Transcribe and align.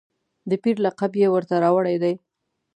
د 0.49 0.51
پیر 0.63 0.75
لقب 0.85 1.11
یې 1.21 1.27
ورته 1.31 1.55
راوړی 1.63 1.95
دی. 2.03 2.13